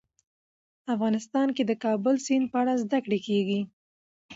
افغانستان 0.93 1.47
کې 1.55 1.63
د 1.65 1.67
د 1.69 1.79
کابل 1.83 2.15
سیند 2.25 2.45
په 2.51 2.57
اړه 2.61 2.73
زده 2.83 2.97
کړه 3.05 3.17
کېږي. 3.27 3.61